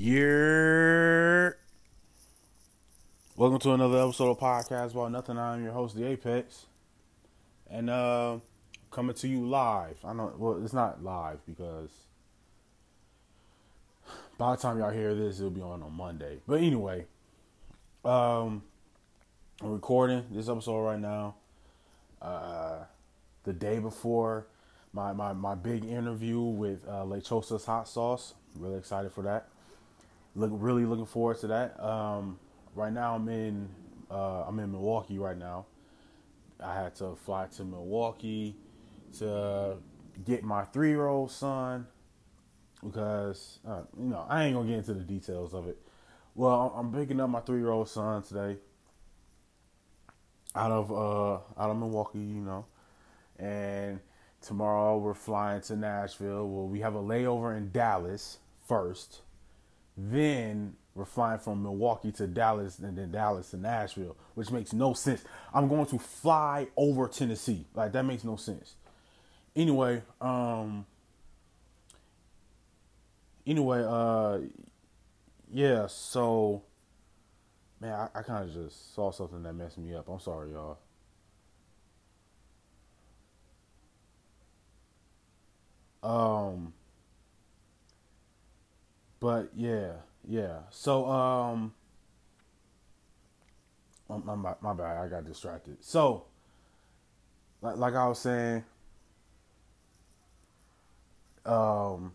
[0.00, 1.58] Year.
[3.36, 5.36] Welcome to another episode of Podcast About Nothing.
[5.36, 6.64] I'm your host, The Apex.
[7.68, 8.38] And uh
[8.90, 9.98] coming to you live.
[10.02, 11.90] I know well it's not live because
[14.38, 16.38] by the time y'all hear this, it'll be on on Monday.
[16.48, 17.04] But anyway,
[18.02, 18.62] um
[19.60, 21.34] I'm recording this episode right now.
[22.22, 22.84] Uh
[23.44, 24.46] the day before
[24.94, 28.32] my my, my big interview with uh Lechosa's hot sauce.
[28.56, 29.50] Really excited for that
[30.34, 31.82] look really looking forward to that.
[31.82, 32.38] Um,
[32.74, 33.68] right now I'm in
[34.10, 35.66] uh, I'm in Milwaukee right now.
[36.62, 38.56] I had to fly to Milwaukee
[39.18, 39.76] to
[40.24, 41.86] get my three year old son
[42.84, 45.78] because uh, you know I ain't gonna get into the details of it.
[46.34, 48.58] Well, I'm picking up my three year old son today
[50.54, 52.66] out of uh, out of Milwaukee, you know,
[53.38, 54.00] and
[54.40, 56.48] tomorrow we're flying to Nashville.
[56.48, 59.22] Well, we have a layover in Dallas first
[59.96, 64.92] then we're flying from Milwaukee to Dallas and then Dallas to Nashville, which makes no
[64.92, 65.24] sense.
[65.54, 67.64] I'm going to fly over Tennessee.
[67.74, 68.74] Like that makes no sense.
[69.54, 70.86] Anyway, um
[73.46, 74.40] anyway, uh
[75.52, 76.62] yeah, so
[77.80, 80.08] man, I, I kind of just saw something that messed me up.
[80.08, 80.78] I'm sorry, y'all.
[86.02, 86.72] Um
[89.20, 89.92] but yeah,
[90.26, 90.60] yeah.
[90.70, 91.74] So um,
[94.08, 95.76] my, my, my bad, I got distracted.
[95.80, 96.24] So,
[97.62, 98.64] like, like I was saying,
[101.44, 102.12] um,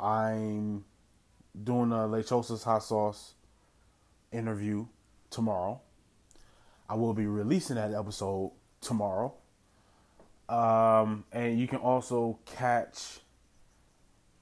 [0.00, 0.84] I'm
[1.64, 3.34] doing a Lechosa's hot sauce
[4.32, 4.86] interview
[5.30, 5.80] tomorrow.
[6.88, 9.34] I will be releasing that episode tomorrow.
[10.48, 13.20] Um, and you can also catch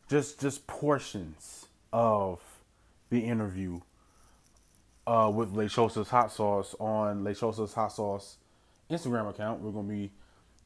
[0.08, 2.40] just just portions of
[3.10, 3.80] the interview
[5.06, 8.36] uh, with Lechosa's hot sauce on Lechosa's hot sauce
[8.90, 9.60] Instagram account.
[9.60, 10.12] We're gonna be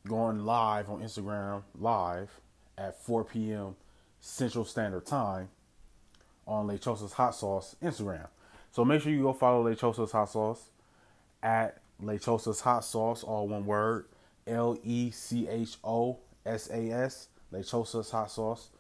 [0.06, 2.30] going live on Instagram live
[2.78, 3.76] at 4 p.m.
[4.20, 5.48] Central Standard Time
[6.46, 8.28] on Lechosa's hot sauce Instagram.
[8.72, 10.70] So make sure you go follow Lechosa's hot sauce
[11.42, 14.06] at Lechosa's hot sauce, all one word,
[14.46, 18.70] L E C H O S A S, Lechosa's hot sauce.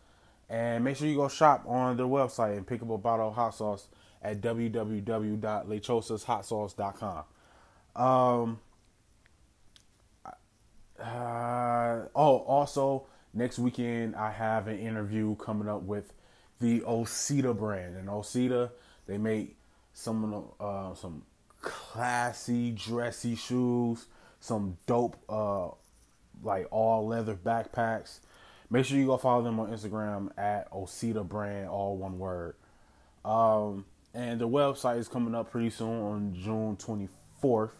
[0.50, 3.34] And make sure you go shop on their website and pick up a bottle of
[3.34, 3.86] hot sauce
[4.20, 7.24] at www.lechosashotsauce.com.
[7.94, 8.58] Um,
[11.00, 16.12] uh, oh, also, next weekend I have an interview coming up with
[16.60, 17.96] the Osita brand.
[17.96, 18.72] And Osita,
[19.06, 19.56] they make
[19.92, 21.22] some uh, some
[21.60, 24.06] classy, dressy shoes,
[24.40, 25.68] some dope, uh,
[26.42, 28.18] like all leather backpacks
[28.70, 32.54] Make sure you go follow them on Instagram at Osita Brand, all one word.
[33.24, 37.72] Um, and the website is coming up pretty soon on June 24th,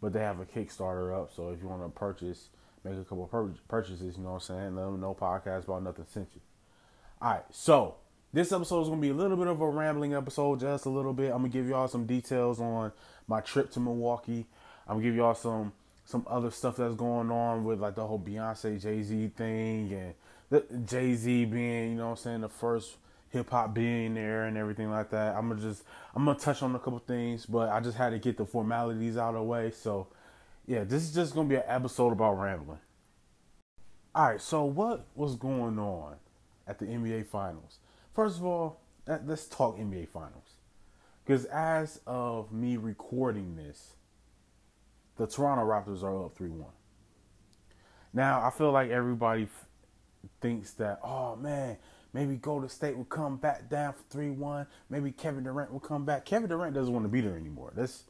[0.00, 1.32] but they have a Kickstarter up.
[1.34, 2.48] So if you want to purchase,
[2.84, 4.76] make a couple pur- purchases, you know what I'm saying?
[4.76, 6.40] Let them know podcast about nothing sent you.
[7.20, 7.96] All right, so
[8.32, 10.90] this episode is going to be a little bit of a rambling episode, just a
[10.90, 11.32] little bit.
[11.32, 12.92] I'm going to give y'all some details on
[13.26, 14.46] my trip to Milwaukee.
[14.86, 15.72] I'm going to give y'all some
[16.10, 20.14] some other stuff that's going on with like the whole Beyonce Jay Z thing and
[20.50, 22.96] the Jay Z being, you know what I'm saying, the first
[23.28, 25.36] hip hop billionaire and everything like that.
[25.36, 25.84] I'm gonna just
[26.16, 29.16] I'm gonna touch on a couple things, but I just had to get the formalities
[29.16, 29.70] out of the way.
[29.70, 30.08] So
[30.66, 32.80] yeah, this is just gonna be an episode about rambling.
[34.16, 36.16] Alright, so what was going on
[36.66, 37.78] at the NBA finals?
[38.12, 40.56] First of all, let's talk NBA finals.
[41.24, 43.94] Because as of me recording this,
[45.20, 46.66] the Toronto Raptors are up 3 1.
[48.14, 49.66] Now, I feel like everybody f-
[50.40, 51.76] thinks that, oh man,
[52.14, 54.66] maybe Golden State will come back down for 3 1.
[54.88, 56.24] Maybe Kevin Durant will come back.
[56.24, 57.70] Kevin Durant doesn't want to be there anymore.
[57.76, 58.04] Let's.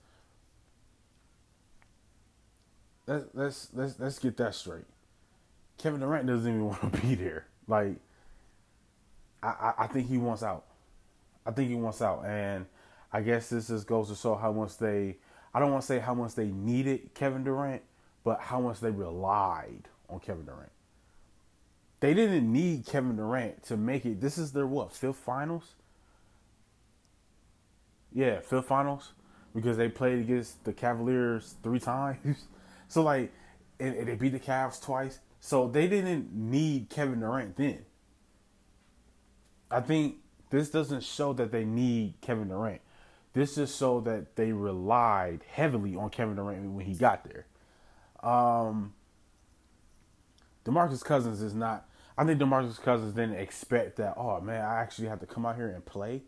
[3.09, 4.85] Let's, let's let's let's get that straight.
[5.79, 7.47] Kevin Durant doesn't even want to be there.
[7.67, 7.97] Like,
[9.43, 10.65] I, I, I think he wants out.
[11.45, 12.67] I think he wants out, and
[13.13, 15.17] I guess this just goes to show how much they
[15.53, 17.83] I don't want to say how much they needed Kevin Durant,
[18.25, 20.71] but how much they relied on Kevin Durant.
[22.01, 24.21] They didn't need Kevin Durant to make it.
[24.21, 25.75] This is their what fifth finals?
[28.13, 29.13] Yeah, fifth finals
[29.55, 32.45] because they played against the Cavaliers three times.
[32.89, 33.33] so like,
[33.79, 35.19] and, and they beat the Cavs twice.
[35.41, 37.85] So they didn't need Kevin Durant then.
[39.71, 40.17] I think
[40.51, 42.81] this doesn't show that they need Kevin Durant.
[43.33, 47.47] This just so that they relied heavily on Kevin Durant when he got there.
[48.23, 48.95] Um,
[50.65, 51.89] DeMarcus Cousins is not.
[52.19, 54.15] I think DeMarcus Cousins didn't expect that.
[54.17, 56.23] Oh man, I actually have to come out here and play.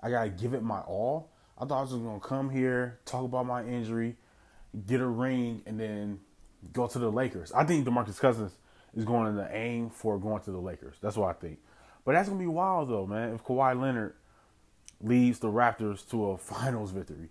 [0.00, 1.30] I gotta give it my all.
[1.58, 4.16] I thought I was just gonna come here, talk about my injury,
[4.86, 6.20] get a ring, and then
[6.72, 7.52] go to the Lakers.
[7.52, 8.52] I think DeMarcus Cousins
[8.94, 10.96] is going to aim for going to the Lakers.
[11.00, 11.58] That's what I think.
[12.04, 13.34] But that's gonna be wild though, man.
[13.34, 14.14] If Kawhi Leonard
[15.00, 17.30] leads the Raptors to a finals victory.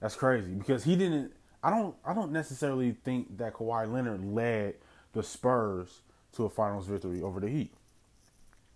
[0.00, 0.52] That's crazy.
[0.52, 1.32] Because he didn't
[1.62, 4.74] I don't I don't necessarily think that Kawhi Leonard led
[5.12, 6.02] the Spurs
[6.34, 7.72] to a finals victory over the Heat.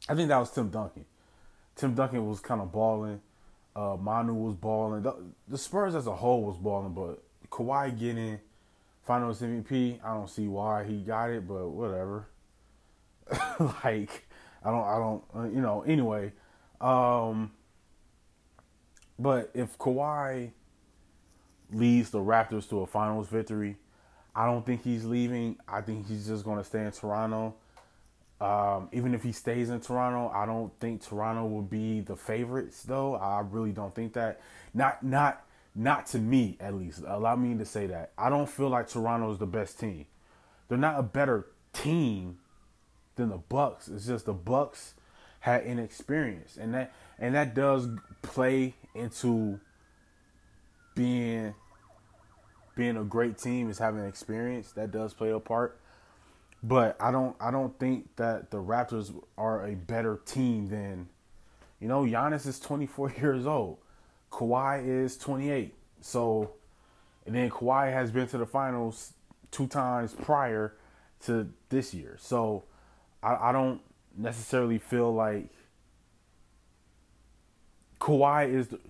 [0.09, 1.05] I think that was Tim Duncan.
[1.77, 3.21] Tim Duncan was kind of balling.
[3.77, 5.03] Uh, Manu was balling.
[5.03, 5.15] The,
[5.47, 8.41] the, Spurs as a whole was balling, but Kawhi getting
[9.03, 12.29] Finals MVP, I don't see why he got it, but whatever.
[13.85, 14.27] like,
[14.65, 15.83] I don't, I don't, uh, you know.
[15.83, 16.33] Anyway,
[16.81, 17.53] um,
[19.21, 20.51] but if Kawhi
[21.73, 23.77] leads the Raptors to a Finals victory,
[24.35, 25.59] I don't think he's leaving.
[25.69, 27.55] I think he's just going to stay in Toronto.
[28.41, 32.83] Um, even if he stays in Toronto, I don't think Toronto will be the favorites,
[32.83, 33.17] though.
[33.17, 34.41] I really don't think that.
[34.73, 35.45] Not not
[35.75, 37.03] not to me, at least.
[37.07, 38.13] Allow me to say that.
[38.17, 40.07] I don't feel like Toronto is the best team.
[40.69, 42.39] They're not a better team
[43.17, 43.89] than the Bucks.
[43.89, 44.95] It's just the Bucks
[45.41, 47.89] had inexperience, and that and that does
[48.23, 49.61] play into
[50.95, 51.55] being
[52.75, 54.73] being a great team is having experience.
[54.73, 55.79] That does play a part.
[56.63, 61.09] But I don't I don't think that the Raptors are a better team than
[61.79, 63.79] you know, Giannis is 24 years old.
[64.33, 65.75] Kawhi is 28.
[66.01, 66.53] So
[67.27, 69.13] and then Kawhi has been to the finals
[69.51, 70.75] two times prior
[71.27, 72.17] to this year.
[72.19, 72.65] So
[73.23, 73.81] I, I don't
[74.17, 75.49] necessarily feel like
[78.01, 78.81] Kawhi is the,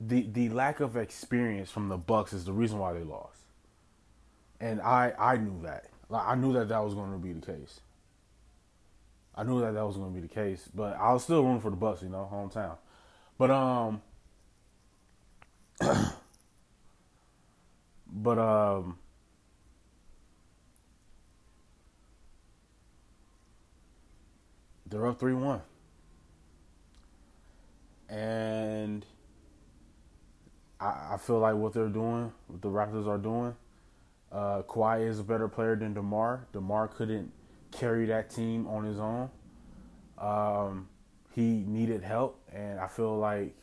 [0.00, 3.40] the the lack of experience from the Bucks is the reason why they lost.
[4.60, 5.90] And I I knew that.
[6.08, 7.80] Like I knew that that was going to be the case.
[9.34, 11.60] I knew that that was going to be the case, but I was still rooting
[11.60, 12.78] for the Bucks, you know, hometown.
[13.36, 14.00] But um,
[18.10, 18.98] but um,
[24.86, 25.60] they're up three one,
[28.08, 29.04] and
[30.80, 33.54] I, I feel like what they're doing, what the Raptors are doing
[34.32, 36.46] uh, Kawhi is a better player than DeMar.
[36.52, 37.32] DeMar couldn't
[37.70, 39.30] carry that team on his own.
[40.18, 40.88] Um,
[41.34, 43.56] he needed help, and I feel like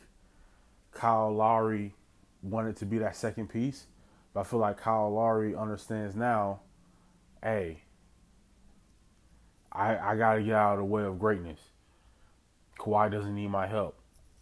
[0.92, 1.94] Kyle Lowry
[2.42, 3.86] wanted to be that second piece.
[4.32, 6.60] But I feel like Kyle Lowry understands now,
[7.42, 7.82] hey,
[9.70, 11.60] I, I got to get out of the way of greatness.
[12.78, 13.96] Kawhi doesn't need my help.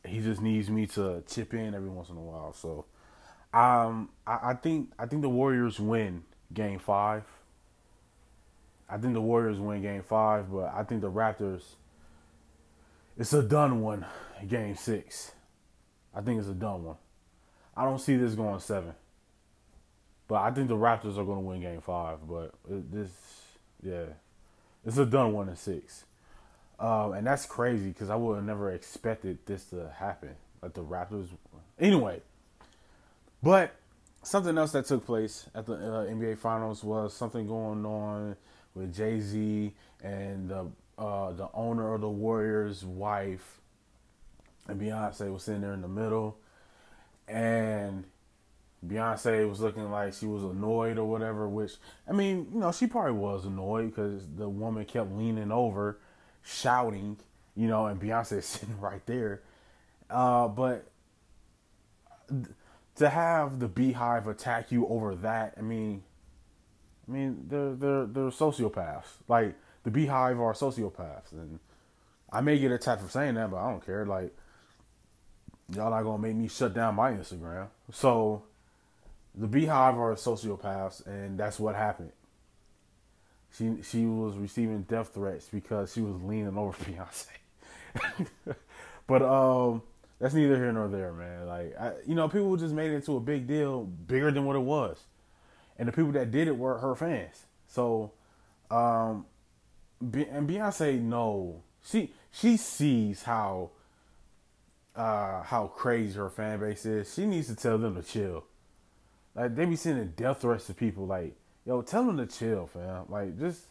[0.04, 2.52] He just needs me to chip in every once in a while.
[2.52, 2.86] So
[3.54, 7.24] um, I, I think I think the Warriors win Game Five.
[8.88, 11.62] I think the Warriors win Game Five, but I think the Raptors.
[13.18, 14.06] It's a done one,
[14.48, 15.32] Game Six.
[16.14, 16.96] I think it's a done one.
[17.76, 18.94] I don't see this going seven.
[20.28, 22.26] But I think the Raptors are going to win Game Five.
[22.26, 23.10] But this,
[23.82, 24.06] yeah,
[24.84, 26.04] it's a done one in six,
[26.82, 30.30] um, and that's crazy because I would have never expected this to happen.
[30.60, 31.28] Like the Raptors.
[31.78, 32.20] Anyway,
[33.40, 33.76] but
[34.24, 38.36] something else that took place at the uh, NBA Finals was something going on
[38.74, 40.66] with Jay Z and the
[40.98, 43.60] uh, the owner of the Warriors' wife,
[44.66, 46.36] and Beyonce was sitting there in the middle,
[47.28, 48.04] and
[48.84, 51.48] Beyonce was looking like she was annoyed or whatever.
[51.48, 51.74] Which
[52.08, 55.98] I mean, you know, she probably was annoyed because the woman kept leaning over,
[56.42, 57.18] shouting,
[57.54, 59.42] you know, and Beyonce sitting right there.
[60.10, 60.86] Uh, but
[62.96, 66.02] to have the BeyHive attack you over that, I mean,
[67.08, 69.06] I mean they're they're they're sociopaths.
[69.28, 71.58] Like the BeyHive are sociopaths, and
[72.30, 74.06] I may get attacked for saying that, but I don't care.
[74.06, 74.36] Like
[75.74, 77.68] y'all not gonna make me shut down my Instagram.
[77.92, 78.44] So
[79.34, 82.12] the BeyHive are sociopaths, and that's what happened.
[83.56, 87.26] She she was receiving death threats because she was leaning over Beyonce.
[89.06, 89.82] but um
[90.22, 91.48] that's neither here nor there, man.
[91.48, 94.54] Like, I, you know, people just made it into a big deal, bigger than what
[94.54, 95.00] it was,
[95.76, 97.42] and the people that did it were her fans.
[97.66, 98.12] So,
[98.70, 99.26] um,
[100.00, 103.70] and Beyonce, no, she she sees how
[104.94, 107.12] uh how crazy her fan base is.
[107.12, 108.44] She needs to tell them to chill.
[109.34, 111.04] Like they be sending death threats to people.
[111.04, 111.34] Like,
[111.66, 113.04] yo, tell them to chill, fam.
[113.08, 113.66] Like, just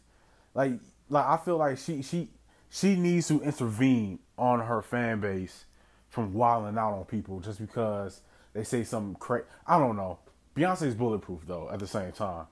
[0.54, 0.74] like
[1.10, 2.30] like I feel like she she
[2.70, 5.66] she needs to intervene on her fan base
[6.10, 8.22] from wilding out on people just because
[8.54, 9.46] they say something crazy.
[9.68, 10.20] I don't know.
[10.56, 11.70] Beyonce is bulletproof though.
[11.72, 12.48] At the same time,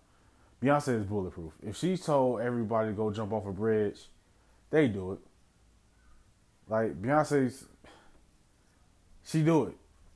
[0.62, 1.54] Beyonce is bulletproof.
[1.62, 4.00] If she told everybody to go jump off a bridge,
[4.70, 5.20] they do it.
[6.68, 7.66] Like Beyonce's,
[9.26, 9.76] she do it.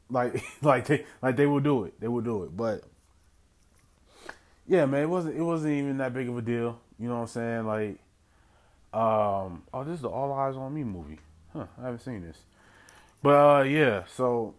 [0.09, 1.99] Like like they like they will do it.
[1.99, 2.55] They will do it.
[2.55, 2.83] But
[4.67, 6.79] yeah, man, it wasn't it wasn't even that big of a deal.
[6.99, 7.65] You know what I'm saying?
[7.65, 7.99] Like,
[8.93, 11.19] um, oh, this is the All Eyez on Me movie.
[11.51, 11.65] Huh?
[11.79, 12.37] I haven't seen this.
[13.21, 14.55] But uh, yeah, so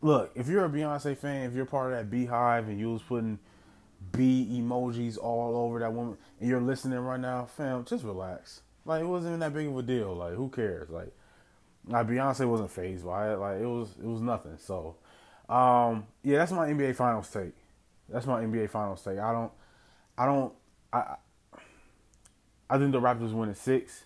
[0.00, 3.02] look, if you're a Beyonce fan, if you're part of that BeyHive and you was
[3.02, 3.38] putting
[4.10, 8.62] bee emojis all over that woman and you're listening right now, fam, just relax.
[8.84, 10.14] Like it wasn't even that big of a deal.
[10.14, 10.90] Like who cares?
[10.90, 11.12] Like
[11.86, 13.36] like Beyonce wasn't phased by it.
[13.36, 14.58] Like it was it was nothing.
[14.58, 14.96] So
[15.48, 17.54] um yeah, that's my NBA finals take.
[18.12, 19.18] That's my NBA finals take.
[19.18, 19.52] I don't
[20.16, 20.52] I don't
[20.92, 21.16] I
[22.68, 24.04] I think the Raptors win in six,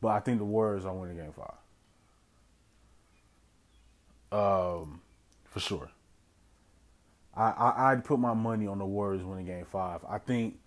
[0.00, 1.54] but I think the Warriors are winning game five.
[4.32, 5.00] Um
[5.44, 5.90] for sure.
[7.36, 10.00] I, I I'd put my money on the Warriors winning game five.
[10.08, 10.58] I think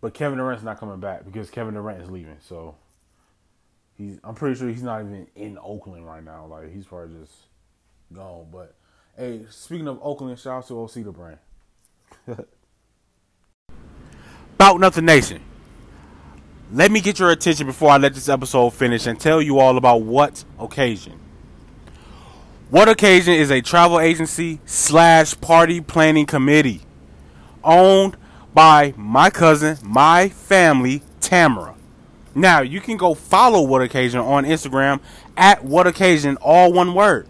[0.00, 2.36] but Kevin Durant's not coming back because Kevin Durant is leaving.
[2.40, 2.76] So
[3.96, 6.46] he's I'm pretty sure he's not even in Oakland right now.
[6.46, 7.34] Like he's probably just
[8.12, 8.46] gone.
[8.52, 8.74] But
[9.16, 11.38] hey, speaking of Oakland, shout out to Osita brand.
[14.54, 15.42] About Nothing Nation.
[16.72, 19.76] Let me get your attention before I let this episode finish and tell you all
[19.76, 21.20] about what occasion.
[22.68, 26.80] What Occasion is a travel agency slash party planning committee
[27.62, 28.16] owned
[28.52, 31.76] by my cousin, my family, Tamara.
[32.34, 34.98] Now you can go follow What Occasion on Instagram
[35.36, 37.28] at What Occasion, all one word.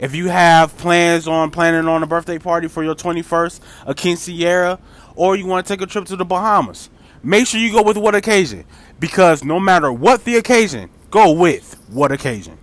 [0.00, 4.78] If you have plans on planning on a birthday party for your 21st, a quinceañera,
[5.14, 6.90] or you want to take a trip to the Bahamas,
[7.22, 8.64] make sure you go with What Occasion
[9.00, 12.58] because no matter what the occasion, go with What Occasion.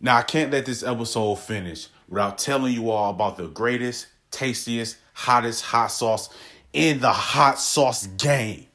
[0.00, 4.96] Now I can't let this episode finish without telling you all about the greatest, tastiest,
[5.14, 6.28] hottest hot sauce
[6.72, 8.66] in the hot sauce game.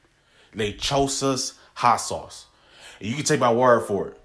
[0.56, 2.46] Lechosa's hot sauce.
[3.00, 4.17] You can take my word for it.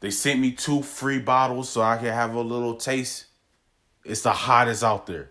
[0.00, 3.26] They sent me two free bottles so I can have a little taste.
[4.04, 5.28] It's the hottest out there.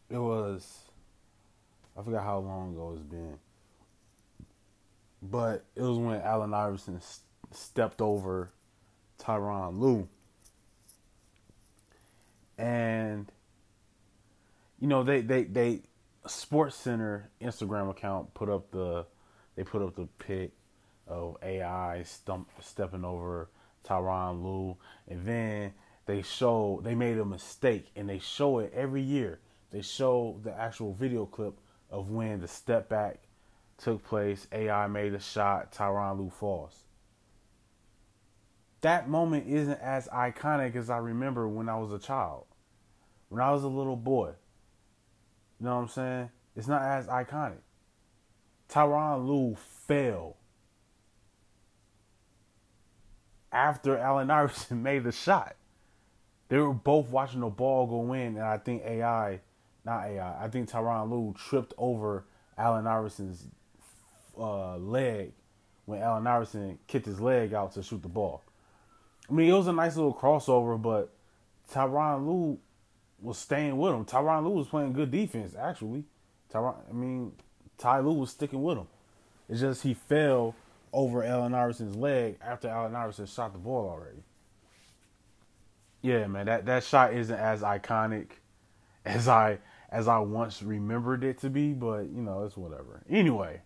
[0.10, 0.90] it was
[1.98, 3.38] I forgot how long ago it's been,
[5.21, 7.01] but it was when Allen Iverson
[7.51, 8.51] stepped over
[9.19, 10.07] Tyronn Lue,
[12.57, 13.31] and
[14.79, 15.81] you know they they they
[16.27, 19.05] Sports Center Instagram account put up the
[19.55, 20.51] they put up the pic
[21.07, 23.50] of AI stump, stepping over
[23.86, 24.77] Tyronn Lue,
[25.10, 25.74] and then
[26.05, 29.39] they show they made a mistake, and they show it every year.
[29.71, 31.60] They show the actual video clip
[31.91, 33.19] of when the step back
[33.77, 34.48] took place.
[34.51, 36.83] AI made a shot, Tyronn Lue falls.
[38.81, 42.45] That moment isn't as iconic as I remember when I was a child,
[43.29, 44.31] when I was a little boy.
[45.60, 46.29] You know what I'm saying?
[46.55, 47.60] It's not as iconic.
[48.69, 49.55] Tyronn Lue
[49.86, 50.38] fell
[53.51, 55.55] after Allen Iverson made the shot.
[56.48, 59.39] They were both watching the ball go in, and I think AI,
[59.85, 62.25] not AI, I think Tyronn Lue tripped over
[62.57, 63.45] Allen Iverson's
[64.38, 65.31] uh, leg
[65.85, 68.43] when Allen Iverson kicked his leg out to shoot the ball.
[69.29, 71.13] I mean, it was a nice little crossover, but
[71.71, 72.59] Tyronn Lue
[73.21, 74.05] was staying with him.
[74.05, 76.03] Tyronn Lue was playing good defense, actually.
[76.53, 77.31] Tyronn, I mean,
[77.77, 78.88] Ty Lue was sticking with him.
[79.50, 80.55] It's just he fell
[80.93, 84.23] over Allen Iverson's leg after Allen Iverson shot the ball already.
[86.01, 88.27] Yeah, man, that, that shot isn't as iconic
[89.05, 89.59] as I
[89.91, 93.03] as I once remembered it to be, but you know, it's whatever.
[93.10, 93.62] Anyway.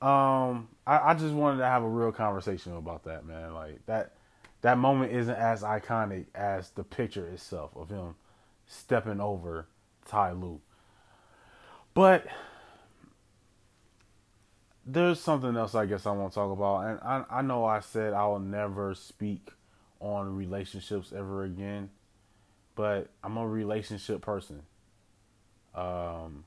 [0.00, 3.52] Um, I, I just wanted to have a real conversation about that, man.
[3.52, 4.12] Like that
[4.60, 8.14] that moment isn't as iconic as the picture itself of him
[8.66, 9.66] stepping over
[10.06, 10.34] Ty.
[11.94, 12.26] But
[14.86, 16.86] there's something else I guess I want to talk about.
[16.86, 19.50] And I, I know I said I will never speak
[20.00, 21.90] on relationships ever again,
[22.78, 24.62] but I'm a relationship person.
[25.74, 26.44] um,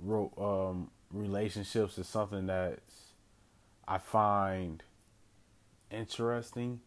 [0.00, 2.80] ro- um, relationships is something that
[3.88, 4.82] I find
[5.90, 6.80] interesting.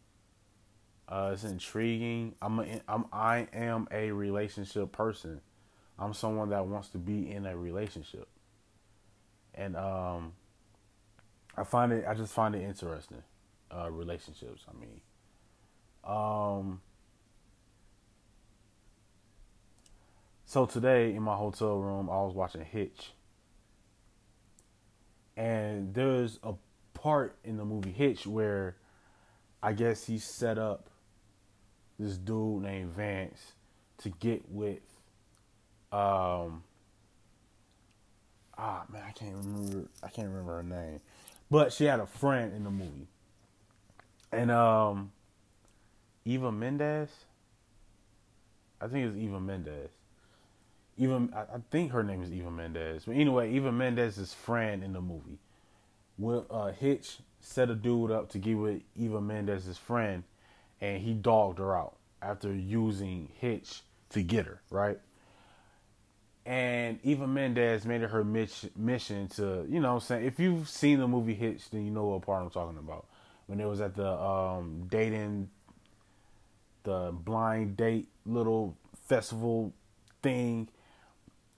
[1.09, 2.35] Uh, it's intriguing.
[2.41, 5.41] I'm a, I'm I am a relationship person.
[5.99, 8.27] I'm someone that wants to be in a relationship,
[9.55, 10.33] and um,
[11.57, 12.05] I find it.
[12.07, 13.23] I just find it interesting.
[13.73, 14.65] Uh, relationships.
[14.69, 15.01] I mean,
[16.05, 16.81] um,
[20.51, 23.13] so today in my hotel room, I was watching Hitch,
[25.37, 26.55] and there's a
[26.93, 28.75] part in the movie Hitch where
[29.63, 30.89] I guess he set up
[31.97, 33.53] this dude named Vance
[33.99, 34.81] to get with
[35.93, 36.63] um
[38.57, 40.99] ah man I can't remember I can't remember her name.
[41.49, 43.07] But she had a friend in the movie.
[44.33, 45.13] And um
[46.25, 47.09] Eva Mendes
[48.81, 49.91] I think it's Eva Mendes.
[50.97, 53.05] Eva I, think her name is Eva Mendes.
[53.05, 55.39] But anyway, Eva Mendes' friend in the movie
[56.17, 60.23] Will uh, Hitch set a dude up to get with Eva Mendes' friend,
[60.79, 64.99] and he dogged her out after using Hitch to get her, right?
[66.45, 70.99] And Eva Mendes made it her mission to, you know, I'm saying if you've seen
[70.99, 73.07] the movie Hitch, then you know what part I'm talking about.
[73.47, 75.49] When it was at the um, dating,
[76.83, 79.73] the blind date little festival
[80.21, 80.69] thing,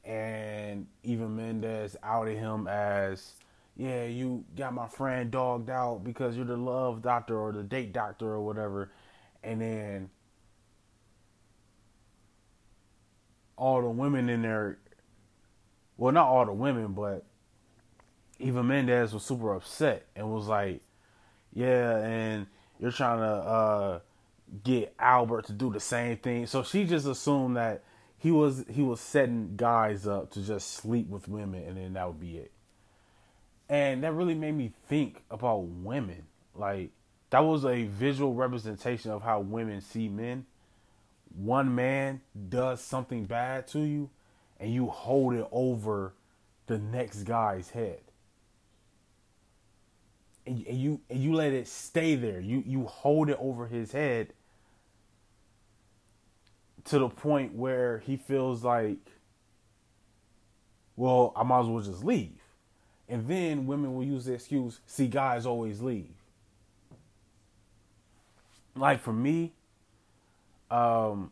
[0.04, 3.34] and Eva Mendes outed him as
[3.76, 7.92] yeah, you got my friend dogged out because you're the love doctor or the date
[7.92, 8.92] doctor or whatever.
[9.44, 10.10] And then
[13.58, 14.78] all the women in there,
[15.98, 17.26] well, not all the women, but
[18.40, 20.82] Eva Mendes was super upset and was like,
[21.54, 22.48] yeah, and
[22.80, 24.00] you're trying to uh,
[24.64, 26.46] get Albert to do the same thing.
[26.46, 27.84] So she just assumed that
[28.24, 32.08] he was he was setting guys up to just sleep with women and then that
[32.08, 32.52] would be it
[33.70, 36.28] and that really made me think about women.
[36.56, 36.92] Like
[37.30, 40.46] that was a visual representation of how women see men.
[41.36, 44.12] One man does something bad to you,
[44.60, 46.14] and you hold it over
[46.68, 48.02] the next guy's head.
[50.46, 52.40] And, you and you let it stay there.
[52.40, 54.34] You you hold it over his head
[56.86, 58.98] to the point where he feels like,
[60.96, 62.40] well, I might as well just leave.
[63.10, 66.14] And then women will use the excuse, see, guys always leave.
[68.76, 69.54] Like for me,
[70.72, 71.32] um,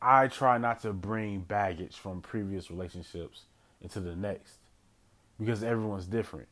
[0.00, 3.42] I try not to bring baggage from previous relationships
[3.80, 4.58] into the next
[5.38, 6.48] because everyone's different.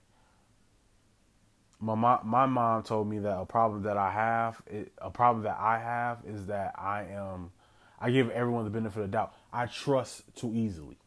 [1.79, 4.63] My mom, my mom told me that a problem that I have,
[4.99, 7.51] a problem that I have is that I am,
[7.99, 9.35] I give everyone the benefit of the doubt.
[9.53, 10.99] I trust too easily.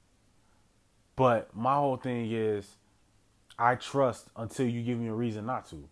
[1.16, 2.78] But my whole thing is,
[3.58, 5.90] I trust until you give me a reason not to.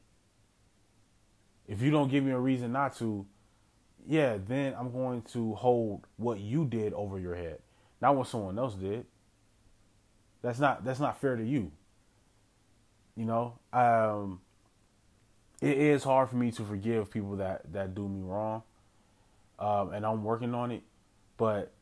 [1.67, 3.25] If you don't give me a reason not to,
[4.07, 7.59] yeah, then I'm going to hold what you did over your head,
[8.01, 9.05] not what someone else did.
[10.41, 11.71] That's not that's not fair to you.
[13.17, 14.39] You know, um,
[15.61, 18.63] it is hard for me to forgive people that that do me wrong,
[19.59, 20.83] um, and I'm working on it.
[21.37, 21.73] But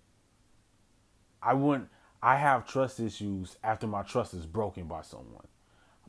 [1.42, 1.90] I wouldn't.
[2.22, 5.46] I have trust issues after my trust is broken by someone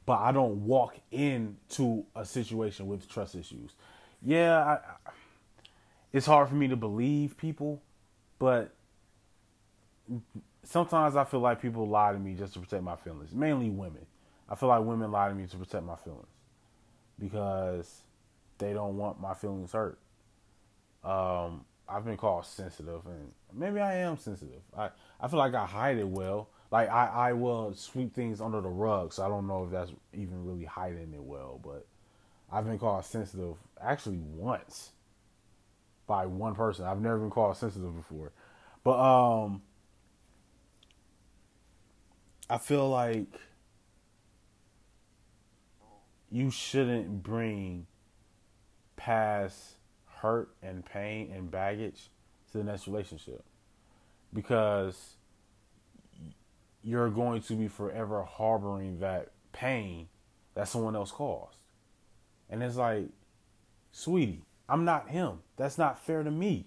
[0.06, 3.72] but I don't walk into a situation with trust issues.
[4.22, 4.78] Yeah, I,
[6.12, 7.82] it's hard for me to believe people,
[8.38, 8.72] but
[10.62, 13.34] sometimes I feel like people lie to me just to protect my feelings.
[13.34, 14.06] Mainly women.
[14.48, 16.28] I feel like women lie to me to protect my feelings
[17.18, 18.02] because
[18.58, 19.98] they don't want my feelings hurt.
[21.06, 24.60] Um, I've been called sensitive, and maybe I am sensitive.
[24.76, 24.90] I
[25.20, 28.68] I feel like I hide it well, like I, I will sweep things under the
[28.68, 31.86] rug, so I don't know if that's even really hiding it well, but
[32.50, 34.90] I've been called sensitive actually once
[36.06, 36.84] by one person.
[36.84, 38.32] I've never been called sensitive before.
[38.84, 39.62] But um
[42.48, 43.40] I feel like
[46.30, 47.86] you shouldn't bring
[48.96, 49.75] past
[50.26, 52.10] hurt and pain and baggage
[52.50, 53.44] to the next relationship
[54.34, 55.14] because
[56.82, 60.08] you're going to be forever harboring that pain
[60.54, 61.58] that someone else caused.
[62.50, 63.08] And it's like,
[63.92, 65.38] sweetie, I'm not him.
[65.56, 66.66] That's not fair to me.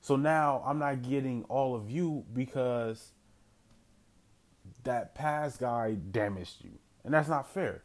[0.00, 3.12] So now I'm not getting all of you because
[4.84, 6.78] that past guy damaged you.
[7.04, 7.82] And that's not fair.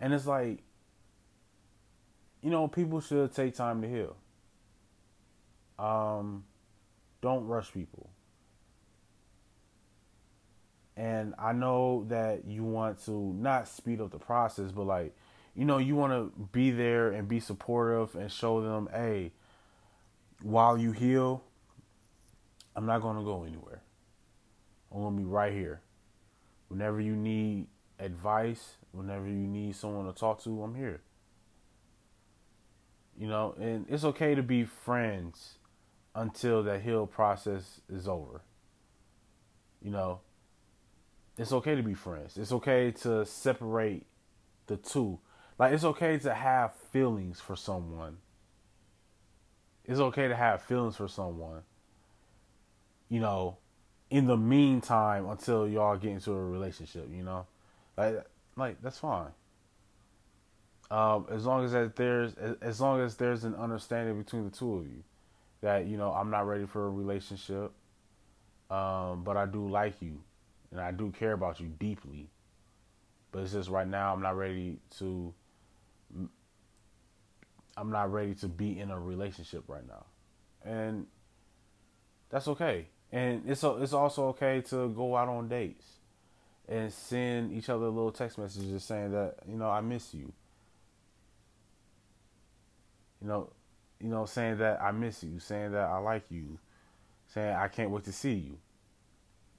[0.00, 0.65] And it's like,
[2.42, 4.16] you know, people should take time to heal.
[5.78, 6.44] Um,
[7.20, 8.10] don't rush people.
[10.96, 15.14] And I know that you want to not speed up the process, but like,
[15.54, 19.32] you know, you want to be there and be supportive and show them, hey,
[20.42, 21.42] while you heal,
[22.74, 23.82] I'm not going to go anywhere.
[24.92, 25.80] I'm going to be right here.
[26.68, 27.66] Whenever you need
[27.98, 31.00] advice, whenever you need someone to talk to, I'm here.
[33.18, 35.58] You know, and it's okay to be friends
[36.14, 38.42] until that heal process is over.
[39.82, 40.20] You know,
[41.38, 42.36] it's okay to be friends.
[42.36, 44.06] It's okay to separate
[44.66, 45.18] the two.
[45.58, 48.18] Like it's okay to have feelings for someone.
[49.84, 51.62] It's okay to have feelings for someone.
[53.08, 53.58] You know,
[54.10, 57.46] in the meantime until y'all get into a relationship, you know?
[57.96, 58.24] Like
[58.56, 59.30] like that's fine.
[60.90, 64.76] Um, as long as that there's as long as there's an understanding between the two
[64.76, 65.02] of you
[65.60, 67.72] that you know I'm not ready for a relationship,
[68.70, 70.20] um, but I do like you
[70.70, 72.28] and I do care about you deeply.
[73.32, 75.34] But it's just right now I'm not ready to.
[77.78, 80.06] I'm not ready to be in a relationship right now,
[80.64, 81.06] and
[82.30, 82.86] that's okay.
[83.10, 85.84] And it's it's also okay to go out on dates
[86.68, 90.32] and send each other little text messages saying that you know I miss you
[93.20, 93.50] you know,
[94.00, 96.58] you know, saying that I miss you, saying that I like you,
[97.28, 98.58] saying I can't wait to see you.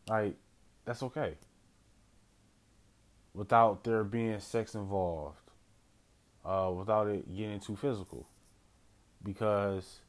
[0.07, 0.35] Like,
[0.85, 1.35] that's okay.
[3.33, 5.37] Without there being sex involved,
[6.45, 8.27] uh, without it getting too physical.
[9.23, 9.99] Because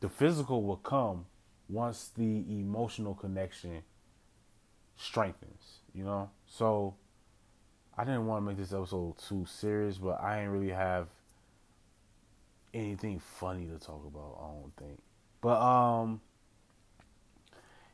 [0.00, 1.26] the physical will come
[1.68, 3.82] once the emotional connection
[4.96, 6.30] strengthens, you know?
[6.46, 6.96] So
[7.96, 11.08] I didn't want to make this episode too serious, but I didn't really have
[12.74, 14.38] anything funny to talk about.
[14.40, 15.00] I don't think.
[15.40, 16.20] But um,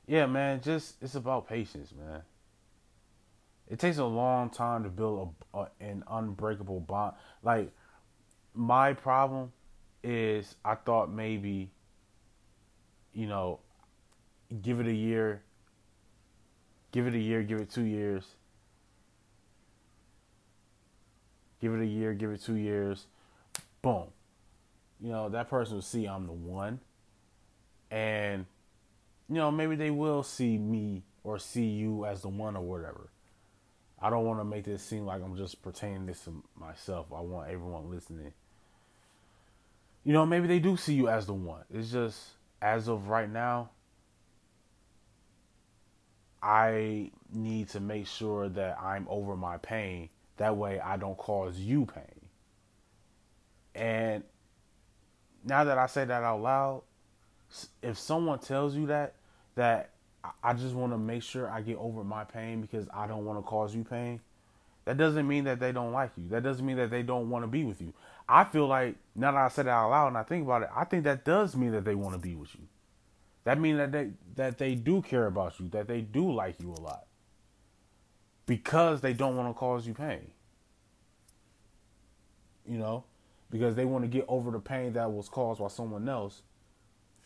[0.07, 2.23] yeah, man, just it's about patience, man.
[3.69, 7.15] It takes a long time to build a, a, an unbreakable bond.
[7.43, 7.73] Like
[8.55, 9.53] my problem
[10.03, 11.71] is, I thought maybe,
[13.15, 13.61] you know,
[14.63, 15.43] give it a year,
[16.93, 18.25] give it a year, give it two years,
[21.61, 23.07] give it a year, give it two years,
[23.81, 24.09] boom,
[25.01, 26.81] you know, that person will see I'm the one.
[27.91, 28.47] And,
[29.29, 33.11] you know, maybe they will see me or see you as the one or whatever.
[34.01, 37.07] I don't want to make this seem like I'm just pertaining this to myself.
[37.15, 38.33] I want everyone listening.
[40.05, 41.63] You know, maybe they do see you as the one.
[41.73, 42.21] It's just,
[42.61, 43.71] as of right now,
[46.43, 50.11] I need to make sure that I'm over my pain.
[50.37, 52.21] That way I don't cause you pain.
[53.75, 54.25] And
[55.45, 56.83] now that I say that out loud,
[57.83, 59.15] if someone tells you that,
[59.55, 59.91] that
[60.43, 63.39] I just want to make sure I get over my pain because I don't want
[63.39, 64.21] to cause you pain,
[64.85, 66.29] that doesn't mean that they don't like you.
[66.29, 67.93] That doesn't mean that they don't want to be with you.
[68.29, 70.71] I feel like now that I said it out loud and I think about it,
[70.75, 72.63] I think that does mean that they want to be with you.
[73.45, 76.73] That means that they that they do care about you, that they do like you
[76.73, 77.05] a lot.
[78.47, 80.31] Because they don't want to cause you pain.
[82.67, 83.05] You know?
[83.51, 86.43] Because they want to get over the pain that was caused by someone else.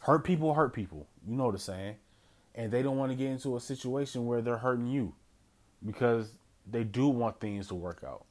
[0.01, 1.07] Hurt people hurt people.
[1.27, 1.97] You know the saying.
[2.55, 5.15] And they don't want to get into a situation where they're hurting you
[5.85, 6.33] because
[6.71, 8.25] they do want things to work out.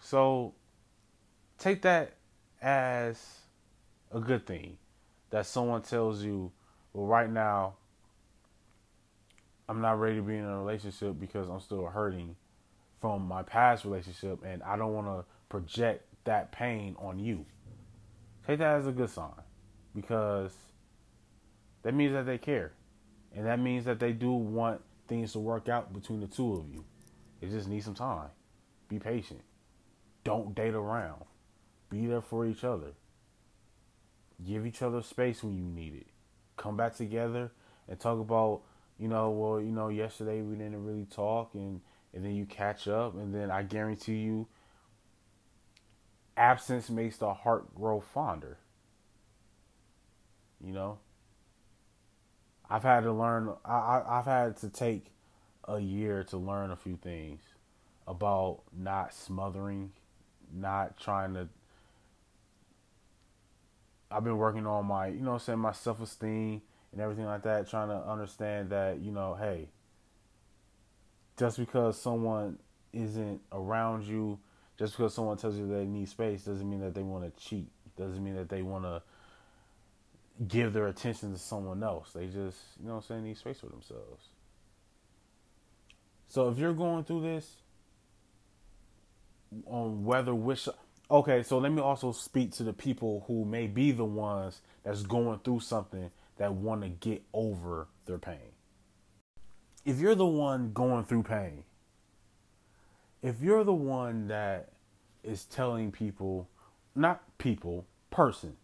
[0.00, 0.54] So
[1.58, 2.14] take that
[2.62, 3.40] as
[4.12, 4.78] a good thing
[5.30, 6.50] that someone tells you,
[6.92, 7.74] well, right now,
[9.68, 12.34] I'm not ready to be in a relationship because I'm still hurting
[13.00, 17.44] from my past relationship and I don't want to project that pain on you.
[18.46, 19.42] Take that as a good sign
[19.94, 20.54] because
[21.82, 22.72] that means that they care.
[23.36, 26.68] And that means that they do want things to work out between the two of
[26.72, 26.84] you.
[27.42, 28.28] It just needs some time.
[28.88, 29.42] Be patient.
[30.24, 31.24] Don't date around.
[31.90, 32.92] Be there for each other.
[34.44, 36.06] Give each other space when you need it.
[36.56, 37.50] Come back together
[37.88, 38.62] and talk about,
[38.98, 41.80] you know, well, you know, yesterday we didn't really talk and
[42.12, 44.48] and then you catch up and then I guarantee you
[46.36, 48.58] absence makes the heart grow fonder.
[50.64, 50.98] You know,
[52.68, 53.54] I've had to learn.
[53.64, 55.06] I, I've had to take
[55.66, 57.42] a year to learn a few things
[58.06, 59.92] about not smothering,
[60.52, 61.48] not trying to.
[64.10, 66.62] I've been working on my, you know, saying my self esteem
[66.92, 69.68] and everything like that, trying to understand that, you know, hey,
[71.36, 72.58] just because someone
[72.92, 74.38] isn't around you
[74.80, 77.68] just because someone tells you they need space doesn't mean that they want to cheat.
[77.96, 79.02] Doesn't mean that they want to,
[80.48, 82.12] give their attention to someone else.
[82.14, 84.28] They just, you know what I'm saying, need space for themselves.
[86.28, 87.56] So if you're going through this,
[89.66, 90.68] on whether which
[91.10, 95.02] okay, so let me also speak to the people who may be the ones that's
[95.02, 98.54] going through something that want to get over their pain.
[99.84, 101.64] If you're the one going through pain,
[103.22, 104.70] if you're the one that
[105.22, 106.48] is telling people,
[106.94, 108.56] not people, person,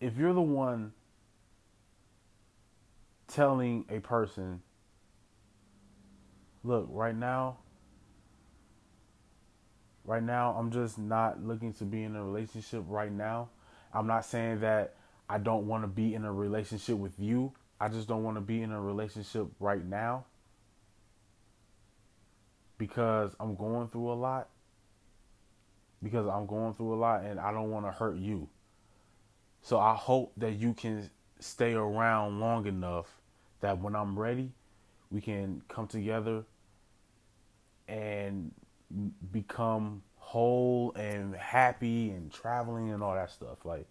[0.00, 0.92] if you're the one
[3.26, 4.62] telling a person,
[6.62, 7.58] look, right now,
[10.04, 13.48] right now, I'm just not looking to be in a relationship right now.
[13.92, 14.94] I'm not saying that
[15.28, 17.52] I don't want to be in a relationship with you.
[17.80, 20.24] I just don't want to be in a relationship right now
[22.80, 24.48] because I'm going through a lot.
[26.02, 28.48] Because I'm going through a lot and I don't want to hurt you.
[29.60, 33.20] So I hope that you can stay around long enough
[33.60, 34.50] that when I'm ready,
[35.10, 36.44] we can come together
[37.86, 38.50] and
[39.30, 43.58] become whole and happy and traveling and all that stuff.
[43.66, 43.86] Like,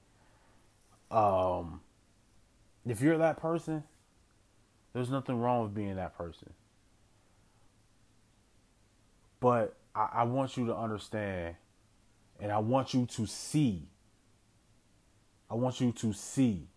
[1.12, 1.82] um,
[2.88, 3.84] if you're that person,
[4.94, 6.54] there's nothing wrong with being that person.
[9.40, 11.56] But I, I want you to understand
[12.40, 13.90] and I want you to see.
[15.50, 16.68] I want you to see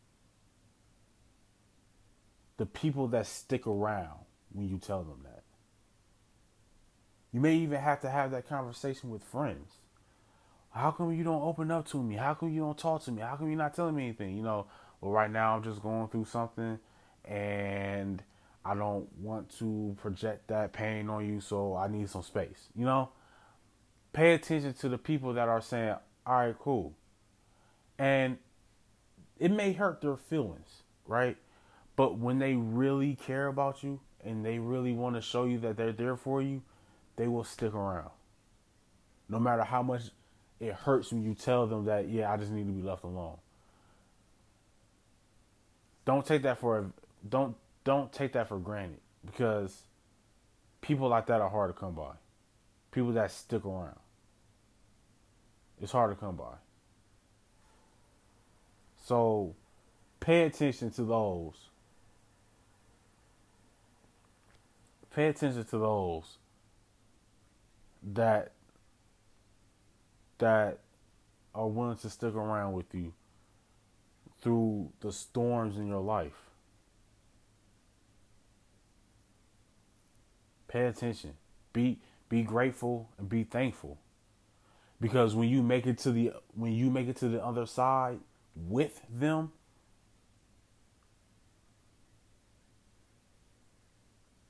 [2.57, 4.21] the people that stick around
[4.53, 5.43] when you tell them that.
[7.33, 9.73] You may even have to have that conversation with friends.
[10.71, 12.17] How come you don't open up to me?
[12.17, 13.23] How come you don't talk to me?
[13.23, 14.37] How come you're not telling me anything?
[14.37, 14.67] You know,
[15.01, 16.79] well, right now I'm just going through something
[17.25, 18.23] and
[18.65, 22.69] I don't want to project that pain on you, so I need some space.
[22.77, 23.11] You know,
[24.13, 25.97] pay attention to the people that are saying,
[26.27, 26.95] all right, cool.
[27.99, 28.39] And
[29.39, 31.37] it may hurt their feelings, right?
[31.97, 35.77] But when they really care about you and they really want to show you that
[35.77, 36.63] they're there for you,
[37.17, 38.11] they will stick around.
[39.29, 40.03] No matter how much
[40.61, 43.39] it hurts when you tell them that, yeah, I just need to be left alone.
[46.05, 46.85] Don't take that for a,
[47.29, 49.83] don't don't take that for granted because
[50.81, 52.13] people like that are hard to come by.
[52.91, 53.99] People that stick around.
[55.81, 56.55] It's hard to come by.
[59.05, 59.55] So
[60.21, 61.55] pay attention to those.
[65.15, 66.39] Pay attention to those
[68.15, 68.53] that
[70.39, 70.79] that
[71.55, 73.13] are willing to stick around with you
[74.41, 76.52] through the storms in your life.
[80.73, 81.35] Pay attention.
[81.73, 83.99] Be be grateful and be thankful.
[85.01, 88.21] Because when you make it to the when you make it to the other side
[88.57, 89.53] with them,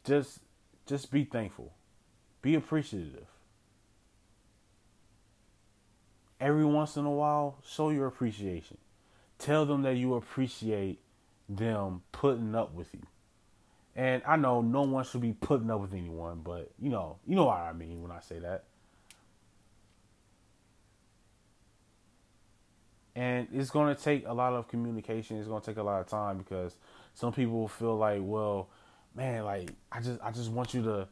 [0.04, 0.40] just
[0.86, 1.72] just be thankful.
[2.40, 3.26] Be appreciative
[6.42, 8.76] every once in a while, show your appreciation.
[9.38, 11.00] Tell them that you appreciate
[11.48, 13.06] them putting up with you.
[13.94, 17.34] And I know no one should be putting up with anyone, but you know, you
[17.34, 18.64] know what I mean when I say that.
[23.14, 25.36] And it's going to take a lot of communication.
[25.38, 26.74] It's going to take a lot of time because
[27.14, 28.68] some people feel like, well,
[29.14, 31.08] man, like I just I just want you to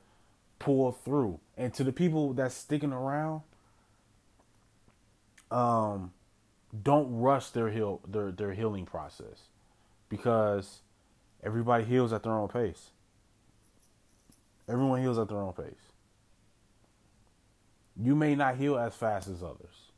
[0.59, 1.41] pull through.
[1.59, 3.43] And to the people that's sticking around,
[5.51, 6.13] um,
[6.83, 9.49] don't rush their heal their their healing process
[10.09, 10.81] because
[11.45, 12.91] everybody heals at their own pace.
[14.69, 15.93] Everyone heals at their own pace.
[17.97, 19.91] You may not heal as fast as others.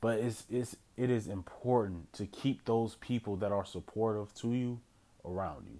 [0.00, 4.80] But it's it's it is important to keep those people that are supportive to you
[5.24, 5.78] around you.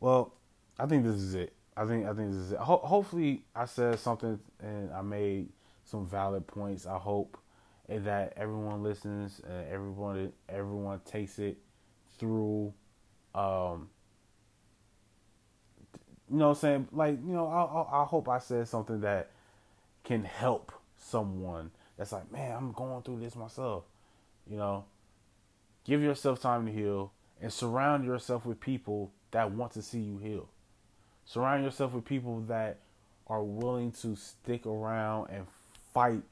[0.00, 0.34] Well,
[0.78, 1.52] I think this is it.
[1.76, 2.58] I think I think this is it.
[2.58, 5.48] Ho- hopefully, I said something and I made
[5.84, 6.86] some valid points.
[6.86, 7.38] I hope
[7.88, 11.58] that everyone listens, and everyone everyone takes it
[12.18, 12.72] through.
[13.34, 13.88] Um,
[16.30, 19.00] you know, what I'm saying like you know, I, I I hope I said something
[19.00, 19.30] that
[20.04, 23.84] can help someone that's like, man, I'm going through this myself.
[24.48, 24.84] You know,
[25.84, 30.18] give yourself time to heal and surround yourself with people that want to see you
[30.18, 30.48] heal.
[31.24, 32.80] Surround yourself with people that
[33.26, 35.46] are willing to stick around and
[35.92, 36.22] fight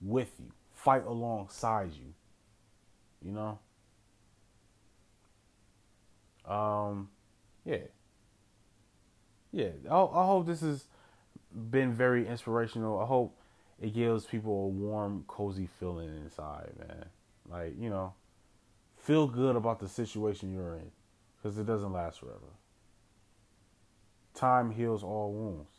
[0.00, 0.52] with you,
[0.86, 2.14] fight alongside you.
[3.20, 3.58] You know?
[6.48, 7.08] Um,
[7.64, 7.78] yeah.
[9.50, 10.84] Yeah, I, I hope this has
[11.72, 13.00] been very inspirational.
[13.00, 13.36] I hope
[13.82, 17.06] it gives people a warm, cozy feeling inside, man.
[17.48, 18.14] Like, you know,
[18.96, 20.92] feel good about the situation you're in
[21.36, 22.52] because it doesn't last forever.
[24.34, 25.72] Time heals all wounds.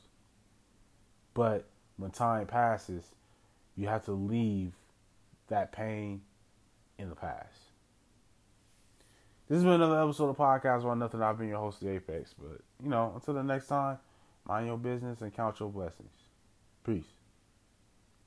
[1.33, 1.65] But
[1.95, 3.05] when time passes,
[3.77, 4.73] you have to leave
[5.47, 6.21] that pain
[6.97, 7.59] in the past.
[9.47, 11.21] This has been another episode of Podcast About Nothing.
[11.21, 12.35] I've been your host, The Apex.
[12.37, 13.97] But, you know, until the next time,
[14.45, 16.09] mind your business and count your blessings.
[16.85, 17.05] Peace.